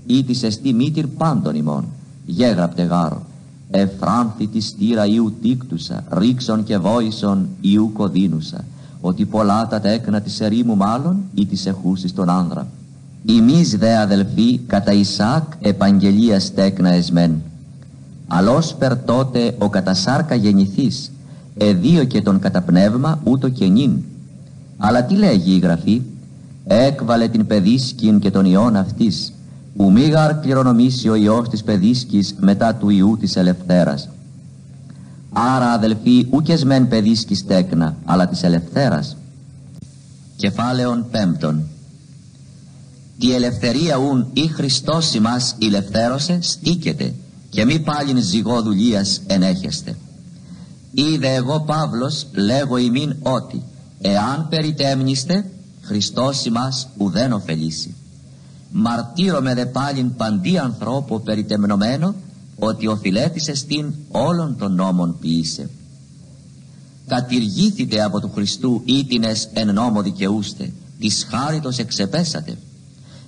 ή 0.06 0.24
της 0.24 0.42
εστί 0.42 0.72
μήτυρ 0.72 1.06
πάντων 1.06 1.54
ημών 1.54 1.84
γέγραπτε 2.26 2.82
γάρο 2.82 3.26
εφράνθη 3.70 4.46
τη 4.46 4.60
στήρα 4.60 5.06
Ιου 5.06 5.34
τίκτουσα, 5.42 6.04
ρίξον 6.10 6.64
και 6.64 6.78
βόησον 6.78 7.48
Ιου 7.60 7.92
κοδίνουσα, 7.92 8.64
ότι 9.00 9.24
πολλά 9.24 9.66
τα 9.66 9.80
τέκνα 9.80 10.20
της 10.20 10.40
ερήμου 10.40 10.76
μάλλον 10.76 11.16
ή 11.34 11.46
της 11.46 11.66
εχούσης 11.66 12.14
τον 12.14 12.28
άνδρα. 12.28 12.66
Εμείς 13.28 13.76
δε 13.76 13.96
αδελφοί 13.96 14.58
κατά 14.66 14.92
Ισάκ 14.92 15.42
επαγγελίας 15.60 16.54
τέκνα 16.54 16.90
εσμέν. 16.90 17.42
Αλός 18.28 18.74
περ 18.74 18.96
τότε 18.96 19.54
ο 19.58 19.68
κατά 19.68 19.94
σάρκα 19.94 20.34
γεννηθής, 20.34 21.10
εδίο 21.56 22.04
και 22.04 22.22
τον 22.22 22.38
κατά 22.38 22.60
πνεύμα 22.62 23.20
ούτω 23.24 23.48
και 23.48 23.66
νυν. 23.66 23.92
Αλλά 24.78 25.04
τι 25.04 25.14
λέγει 25.14 25.54
η 25.54 25.58
Γραφή, 25.58 26.02
έκβαλε 26.68 27.28
την 27.28 27.46
παιδίσκην 27.46 28.18
και 28.18 28.30
τον 28.30 28.44
ιόν 28.44 28.76
αυτής, 28.76 29.32
που 29.76 29.90
μη 29.90 30.02
γαρ 30.02 30.40
κληρονομήσει 30.40 31.08
ο 31.08 31.14
Υιός 31.14 31.48
της 31.48 31.62
παιδίσκης 31.62 32.34
μετά 32.40 32.74
του 32.74 32.88
Ιού 32.88 33.16
της 33.20 33.36
ελευθέρας. 33.36 34.08
Άρα 35.32 35.72
αδελφοί 35.72 36.26
ούκες 36.30 36.64
μεν 36.64 36.88
παιδίσκης 36.88 37.46
τέκνα, 37.46 37.96
αλλά 38.04 38.28
της 38.28 38.42
ελευθέρας. 38.42 39.16
Κεφάλαιον 40.36 41.06
πέμπτον. 41.10 41.62
Τη 43.18 43.34
ελευθερία 43.34 43.96
ούν 43.96 44.26
ή 44.32 44.46
Χριστός 44.46 45.14
ημάς 45.14 45.56
ελευθέρωσε 45.62 46.38
στήκεται 46.40 47.14
και 47.50 47.64
μη 47.64 47.78
πάλιν 47.78 48.22
ζυγό 48.22 48.62
δουλείας 48.62 49.20
ενέχεστε. 49.26 49.96
Είδε 50.92 51.34
εγώ 51.34 51.60
Παύλος 51.60 52.26
λέγω 52.34 52.76
ημίν 52.76 53.16
ότι 53.22 53.62
εάν 54.00 54.46
περιτέμνηστε 54.50 55.44
Χριστός 55.88 56.44
ημάς 56.44 56.88
ουδέν 56.96 57.32
ωφελήσει 57.32 57.94
μαρτύρομαι 58.70 59.54
δε 59.54 59.66
πάλιν 59.66 60.14
παντί 60.16 60.58
ανθρώπου 60.58 61.22
περιτεμνωμένο 61.22 62.14
ότι 62.58 62.86
οφειλέτησε 62.86 63.54
στην 63.54 63.94
όλων 64.10 64.56
των 64.58 64.74
νόμων 64.74 65.16
ποιήσε. 65.20 65.70
Κατηργήθητε 67.06 68.02
από 68.02 68.20
του 68.20 68.30
Χριστού 68.34 68.82
ήτινες 68.84 69.48
εν 69.52 69.72
νόμο 69.72 70.02
δικαιούστε, 70.02 70.72
της 70.98 71.26
χάριτος 71.30 71.78
εξεπέσατε. 71.78 72.58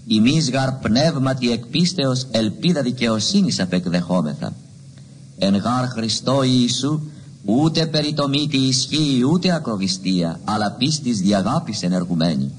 Ημείς 0.06 0.50
γαρ 0.50 0.72
πνεύματι 0.72 1.50
εκπίστεως 1.50 2.26
ελπίδα 2.30 2.82
δικαιοσύνης 2.82 3.60
απεκδεχόμεθα. 3.60 4.52
Εν 5.38 5.56
γαρ 5.56 5.88
Χριστό 5.88 6.42
Ιησού 6.42 7.00
ούτε 7.44 7.86
περιτομήτη 7.86 8.56
ισχύει 8.56 9.22
ούτε 9.32 9.52
ακροβιστία, 9.52 10.40
αλλά 10.44 10.70
πίστης 10.70 11.20
διαγάπης 11.20 11.82
ενεργουμένη. 11.82 12.50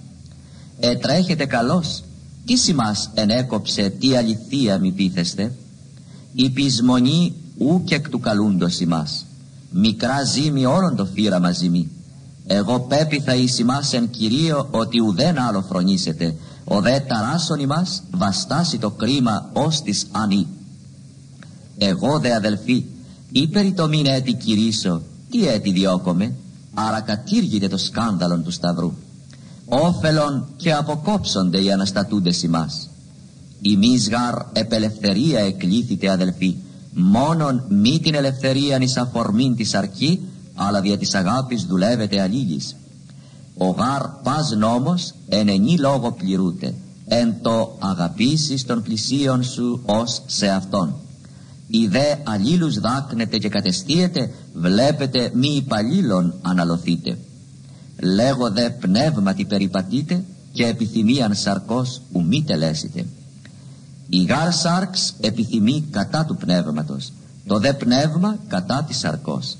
Ετρέχετε 0.79 1.45
καλώς, 1.45 2.03
τι 2.45 2.55
σημάς 2.57 3.09
ενέκοψε, 3.13 3.89
τι 3.99 4.17
αληθεία 4.17 4.77
μη 4.77 4.91
πείθεστε. 4.91 5.53
Η 6.33 6.49
πεισμονή 6.49 7.33
ούκ 7.57 7.91
εκ 7.91 8.09
του 8.09 8.19
καλούντος 8.19 8.79
ημάς. 8.79 9.25
Μικρά 9.71 10.23
ζήμη 10.23 10.65
όλων 10.65 10.95
το 10.95 11.05
φύρα 11.05 11.39
μαζί 11.39 11.69
μη. 11.69 11.89
Εγώ 12.47 12.79
πέπιθα 12.79 13.35
εις 13.35 13.59
ημάς 13.59 13.93
εν 13.93 14.09
Κυρίω 14.09 14.67
ότι 14.71 14.99
ουδέν 14.99 15.39
άλλο 15.39 15.61
φρονήσετε. 15.61 16.35
Ο 16.63 16.81
δε 16.81 16.99
ταράσον 16.99 17.59
ημάς 17.59 18.03
βαστάσει 18.11 18.77
το 18.77 18.89
κρίμα 18.89 19.49
ως 19.53 19.81
της 19.81 20.07
ανή. 20.11 20.47
Εγώ 21.77 22.19
δε 22.19 22.35
αδελφοί 22.35 22.85
ή 23.31 23.47
περί 23.47 23.71
το 23.71 23.87
μην 23.87 24.05
έτη 24.05 24.33
κηρύσω, 24.33 25.01
τι 25.29 25.47
έτη 25.47 25.71
διώκομαι, 25.71 26.33
άρα 26.73 27.01
κατήργηται 27.01 27.67
το 27.67 27.77
σκάνδαλον 27.77 28.43
του 28.43 28.51
Σταυρού. 28.51 28.93
Όφελον 29.65 30.47
και 30.57 30.73
αποκόψονται 30.73 31.63
οι 31.63 31.71
αναστατούντες 31.71 32.43
ημάς. 32.43 32.89
Η 33.61 33.77
μίσγαρ 33.77 34.35
επελευθερία 34.53 35.39
εκλήθητε 35.39 36.09
αδελφοί, 36.09 36.55
μόνον 36.93 37.63
μη 37.69 37.99
την 37.99 38.15
ελευθερία 38.15 38.81
εις 38.81 38.97
αφορμήν 38.97 39.55
της 39.55 39.73
αρκή, 39.73 40.19
αλλά 40.55 40.81
δια 40.81 40.97
της 40.97 41.15
αγάπης 41.15 41.63
δουλεύεται 41.63 42.21
αλλήλης. 42.21 42.75
Ο 43.57 43.69
γάρ 43.69 44.07
πας 44.23 44.51
νόμος 44.57 45.13
εν 45.29 45.47
ενή 45.47 45.77
λόγο 45.77 46.11
πληρούται, 46.11 46.73
εν 47.07 47.35
το 47.41 47.75
αγαπήσεις 47.79 48.65
των 48.65 48.81
πλησίων 48.83 49.43
σου 49.43 49.81
ως 49.85 50.21
σε 50.25 50.47
αυτόν. 50.47 50.93
Η 51.71 51.87
δε 51.87 52.15
αλλήλους 52.23 52.79
δάκνετε 52.79 53.37
και 53.37 53.49
κατεστίετε, 53.49 54.31
βλέπετε 54.53 55.31
μη 55.33 55.47
υπαλλήλων 55.47 56.33
αναλωθείτε. 56.41 57.17
Λέγω 57.99 58.51
δε 58.51 58.69
πνεύματι 58.69 59.45
περιπατείτε 59.45 60.23
και 60.51 60.65
επιθυμίαν 60.65 61.35
σαρκός 61.35 62.01
ου 62.11 62.23
μη 62.23 62.43
τελέσετε. 62.43 63.05
Η 64.09 64.23
γάρ 64.23 64.53
σάρξ 64.53 65.13
επιθυμεί 65.21 65.87
κατά 65.91 66.25
του 66.25 66.35
πνεύματος, 66.35 67.13
το 67.47 67.59
δε 67.59 67.73
πνεύμα 67.73 68.37
κατά 68.47 68.83
της 68.87 68.97
σαρκός. 68.97 69.57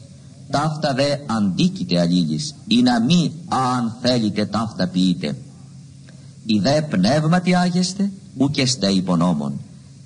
Ταύτα 0.50 0.94
δε 0.94 1.16
αντίκειται 1.26 2.00
αλλήλης, 2.00 2.56
ή 2.68 2.82
να 2.82 3.00
μη 3.00 3.32
αν 3.48 3.96
θέλετε 4.02 4.46
ταύτα 4.46 4.88
ποιείτε. 4.88 5.36
Η 6.46 6.60
δε 6.60 6.82
πνεύματι 6.82 7.56
άγεστε, 7.56 8.12
ούκεστε 8.38 8.88
υπονόμων. 8.88 9.60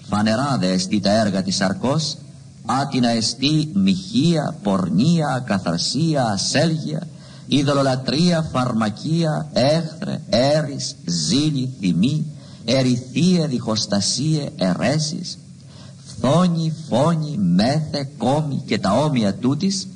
Φανερά 0.10 0.58
δε 0.60 0.72
εστί 0.72 1.00
τα 1.00 1.20
έργα 1.20 1.44
της 1.44 1.56
σαρκός, 1.56 2.18
άτινα 2.66 3.10
εστί 3.10 3.70
μοιχεία, 3.74 4.56
πορνεία, 4.64 5.44
καθαρσία, 5.46 6.26
ασέλγεια, 6.26 7.08
ειδωλολατρεία, 7.48 8.42
φαρμακεία, 8.42 9.50
έχθρε, 9.54 10.22
έρης, 10.30 10.96
ζήλη, 11.06 11.74
θυμή, 11.80 12.26
ερηθίε, 12.66 13.48
διχοστασίε, 13.48 14.50
ερέσεις, 14.58 15.38
φθόνη, 16.06 16.74
φόνη, 16.90 17.38
μέθε, 17.38 18.10
κόμη 18.18 18.64
και 18.66 18.80
τα 18.80 18.92
όμοια 18.92 19.34
τούτης, 19.34 19.88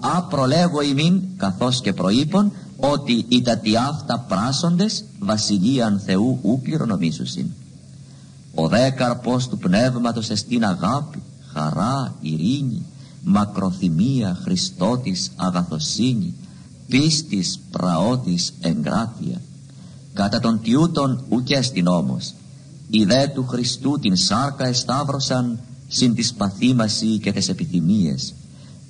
απρολέγω 0.00 0.80
ημίν 0.80 1.22
καθώς 1.36 1.80
και 1.80 1.92
προείπων 1.92 2.52
ότι 2.76 3.24
οι 3.28 3.42
τατιάφτα 3.42 4.24
πράσοντες 4.28 5.04
βασιλείαν 5.18 6.00
Θεού 6.04 6.38
ου 6.42 6.60
κληρονομήσουσιν. 6.62 7.46
Ο 8.58 8.68
δε 8.68 8.90
καρπός 8.90 9.48
του 9.48 9.58
πνεύματος 9.58 10.30
εστίν 10.30 10.64
αγάπη, 10.64 11.22
χαρά, 11.52 12.14
ειρήνη, 12.20 12.82
μακροθυμία, 13.24 14.38
Χριστότης, 14.42 15.30
αγαθοσύνη, 15.36 16.34
πίστης, 16.88 17.60
πραότης, 17.70 18.52
εγκράτεια. 18.60 19.40
Κατά 20.12 20.40
τον 20.40 20.60
τιούτον 20.62 21.24
ουκέστην 21.28 21.86
όμως, 21.86 22.34
οι 22.90 23.04
δε 23.04 23.26
του 23.26 23.46
Χριστού 23.46 23.98
την 23.98 24.16
σάρκα 24.16 24.66
εσταύρωσαν 24.66 25.58
συν 25.88 26.14
της 26.14 26.32
παθήμαση 26.32 27.18
και 27.18 27.32
τις 27.32 27.48
επιθυμίες. 27.48 28.34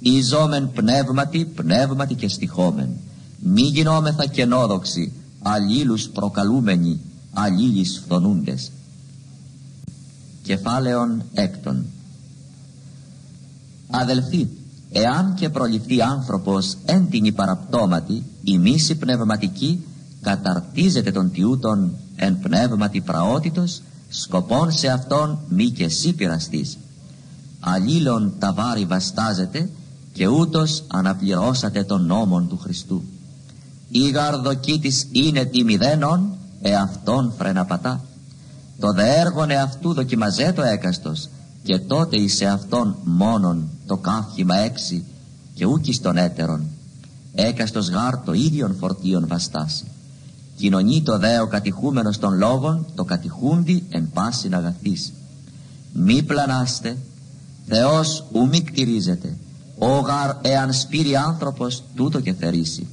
Ιζόμεν 0.00 0.70
πνεύματι, 0.70 1.44
πνεύματι 1.44 2.14
και 2.14 2.28
στοιχόμεν. 2.28 2.88
Μη 3.38 3.62
γινόμεθα 3.62 4.26
κενόδοξοι, 4.26 5.12
αλλήλους 5.42 6.08
προκαλούμενοι, 6.08 7.00
αλλήλεις 7.32 8.02
φθονούντες. 8.04 8.70
Κεφάλαιον 10.46 11.22
έκτον. 11.34 11.84
Αδελφοί, 13.90 14.48
εάν 14.92 15.34
και 15.34 15.48
προληφθεί 15.48 16.02
άνθρωπος 16.02 16.76
έντινη 16.84 17.32
παραπτώματη, 17.32 18.22
η 18.44 18.58
μίση 18.58 18.94
πνευματική 18.94 19.84
καταρτίζεται 20.20 21.10
των 21.10 21.30
τιούτων 21.30 21.94
εν 22.16 22.38
πνεύματι 22.38 23.00
πραότητος, 23.00 23.82
σκοπών 24.08 24.72
σε 24.72 24.88
αυτόν 24.88 25.38
μη 25.48 25.70
και 25.70 25.84
εσύ 25.84 26.12
πειραστείς. 26.12 26.76
Αλλήλων 27.60 28.32
τα 28.38 28.52
βάρη 28.52 28.84
βαστάζεται 28.84 29.68
και 30.12 30.26
ούτως 30.26 30.84
αναπληρώσατε 30.86 31.84
τον 31.84 32.06
νόμον 32.06 32.48
του 32.48 32.58
Χριστού. 32.58 33.02
Η 33.88 34.10
γαρδοκή 34.10 34.78
της 34.78 35.06
είναι 35.12 35.44
τιμιδένων, 35.44 36.34
εαυτόν 36.62 37.32
φρεναπατά. 37.38 38.04
Το 38.78 38.92
δε 38.92 39.20
έργον 39.20 39.50
εαυτού 39.50 39.92
δοκιμαζέ 39.92 40.52
το 40.52 40.62
έκαστος 40.62 41.28
και 41.62 41.78
τότε 41.78 42.16
εις 42.16 42.42
αυτόν 42.42 42.96
μόνον 43.04 43.68
το 43.86 43.96
καύχημα 43.96 44.56
έξι 44.56 45.04
και 45.54 45.66
ούκης 45.66 45.96
στον 45.96 46.16
έτερον. 46.16 46.64
Έκαστος 47.34 47.90
γάρ 47.90 48.18
το 48.18 48.32
ίδιον 48.32 48.76
φορτίον 48.78 49.26
βαστάσει. 49.26 49.84
Κοινωνεί 50.56 51.02
το 51.02 51.18
δε 51.18 51.40
ο 51.40 51.46
κατηχούμενος 51.46 52.18
των 52.18 52.34
λόγων 52.38 52.86
το 52.94 53.04
κατηχούντι 53.04 53.84
εν 53.90 54.10
πάσιν 54.12 54.54
αγαθής. 54.54 55.12
Μη 55.92 56.22
πλανάστε, 56.22 56.96
Θεός 57.66 58.24
ου 58.32 58.48
μη 58.48 58.60
κτηρίζεται, 58.60 59.36
ο 59.78 59.98
γαρ 59.98 60.36
εάν 60.42 60.72
σπείρει 60.72 61.16
άνθρωπος 61.16 61.82
τούτο 61.94 62.20
και 62.20 62.32
θερήσει. 62.32 62.86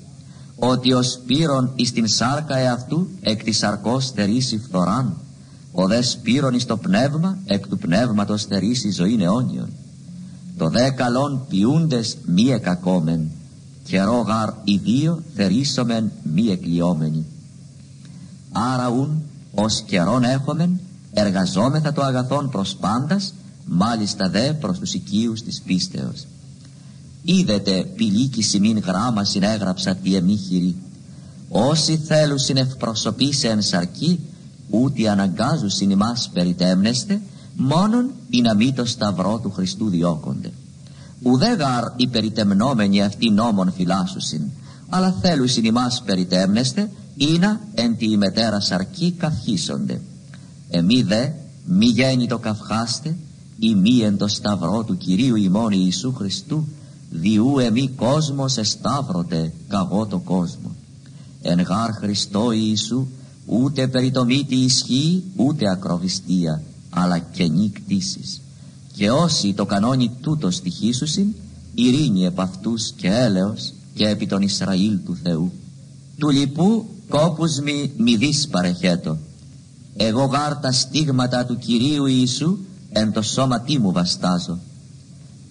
Ότι 0.55 0.93
ο 0.93 1.03
σπύρον 1.03 1.71
εις 1.75 1.91
την 1.91 2.07
σάρκα 2.07 2.57
εαυτού 2.57 3.07
εκ 3.21 3.43
της 3.43 3.57
σαρκός 3.57 4.11
θερήσει 4.11 4.57
φθοράν 4.57 5.17
ο 5.75 5.87
δε 5.87 6.01
σπύρον 6.01 6.53
εις 6.53 6.65
το 6.65 6.77
πνεύμα 6.77 7.37
εκ 7.45 7.67
του 7.67 7.77
πνεύματος 7.77 8.43
θερήσει 8.43 8.91
ζωήν 8.91 9.21
αιώνιον. 9.21 9.69
Το 10.57 10.69
δε 10.69 10.89
καλόν 10.89 11.45
ποιούντες 11.49 12.17
μη 12.25 12.43
εκακόμεν 12.43 13.31
και 13.83 14.01
ρόγαρ 14.01 14.49
οι 14.63 14.77
δύο 14.77 15.23
θερήσομεν 15.35 16.11
μη 16.33 16.47
εκλειόμενοι. 16.47 17.25
Άρα 18.51 18.89
ούν 18.89 19.21
ως 19.53 19.81
καιρόν 19.81 20.23
έχομεν 20.23 20.79
εργαζόμεθα 21.13 21.93
το 21.93 22.01
αγαθόν 22.01 22.49
προς 22.49 22.75
πάντας 22.75 23.33
μάλιστα 23.65 24.29
δε 24.29 24.53
προς 24.53 24.79
τους 24.79 24.93
οικείους 24.93 25.41
της 25.41 25.61
πίστεως. 25.61 26.25
Είδετε 27.23 27.83
πηλίκη 27.95 28.41
σημείν 28.41 28.77
γράμμα 28.77 29.23
συνέγραψα 29.23 29.95
τι 29.95 30.15
εμίχυρη 30.15 30.75
όσοι 31.49 31.97
θέλουν 31.97 32.39
συνευπροσωπήσει 32.39 33.47
εν 33.47 33.61
σαρκή 33.61 34.19
ούτε 34.73 35.09
αναγκάζουσιν 35.09 35.89
ημάς 35.89 36.29
περιτέμνεστε 36.33 37.21
μόνον 37.55 38.11
ή 38.29 38.41
να 38.41 38.53
μη 38.55 38.73
το 38.73 38.85
σταυρό 38.85 39.39
του 39.43 39.51
Χριστού 39.51 39.89
διώκονται. 39.89 40.51
Ουδέ 41.21 41.53
γαρ 41.53 41.83
οι 41.95 42.07
περιτεμνόμενοι 42.07 43.03
αυτοί 43.03 43.29
νόμων 43.29 43.71
φυλάσσουσιν 43.71 44.41
αλλά 44.89 45.15
θέλουσιν 45.21 45.63
ημάς 45.63 46.01
περιτέμνεστε 46.05 46.89
ή 47.15 47.37
να 47.39 47.61
εν 47.73 47.97
τη 47.97 48.11
ημετέρα 48.11 48.59
σαρκή 48.59 49.11
καυχήσονται 49.11 50.01
εμεί 50.69 51.01
δε 51.01 51.29
μη 51.65 51.85
γέννη 51.85 52.27
το 52.27 52.37
καυχάστε 52.37 53.15
ή 53.59 53.75
μη 53.75 53.99
εν 53.99 54.17
το 54.17 54.27
σταυρό 54.27 54.83
του 54.83 54.97
Κυρίου 54.97 55.35
ημών 55.35 55.71
Ιησού 55.71 56.13
Χριστού 56.13 56.67
διού 57.09 57.59
εμεί 57.59 57.87
κόσμος 57.87 58.57
εσταύρωτε 58.57 59.53
καγώ 59.67 60.05
το 60.05 60.19
κόσμο 60.19 60.75
εν 61.41 61.61
γάρ 61.61 61.91
Χριστό 61.91 62.51
Ιησού 62.51 63.07
ούτε 63.45 63.87
περί 63.87 64.11
το 64.11 64.25
μύτη 64.25 64.55
ισχύει 64.55 65.23
ούτε 65.35 65.69
ακροβιστία 65.69 66.61
αλλά 66.89 67.17
καινή 67.19 67.69
κτήσεις 67.69 68.41
και 68.93 69.11
όσοι 69.11 69.53
το 69.53 69.65
κανόνι 69.65 70.11
τούτος 70.21 70.55
στοιχήσουσιν 70.55 71.33
ειρήνη 71.73 72.25
επ' 72.25 72.39
αυτούς 72.39 72.91
και 72.91 73.07
έλεος 73.07 73.73
και 73.93 74.07
επί 74.07 74.27
τον 74.27 74.41
Ισραήλ 74.41 74.99
του 75.05 75.17
Θεού 75.23 75.51
του 76.17 76.29
λοιπού 76.29 76.85
κόπους 77.09 77.59
μη 77.59 77.91
μη 77.97 78.15
δεις 78.15 78.47
παρεχέτω 78.47 79.17
εγώ 79.95 80.25
γάρ 80.25 80.55
τα 80.55 80.71
στίγματα 80.71 81.45
του 81.45 81.57
Κυρίου 81.57 82.05
Ιησού 82.05 82.57
εν 82.91 83.11
το 83.11 83.21
σώματί 83.21 83.79
μου 83.79 83.91
βαστάζω 83.91 84.59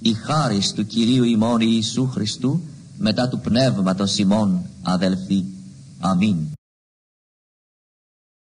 η 0.03 0.13
χάρις 0.13 0.73
του 0.73 0.87
Κυρίου 0.87 1.25
ημών 1.25 1.61
Ιησού 1.61 2.09
Χριστού 2.09 2.61
μετά 2.99 3.29
του 3.29 3.39
πνεύματος 3.39 4.19
ημών 4.19 4.61
αδελφοί. 4.83 5.45
Αμήν. 6.01 6.37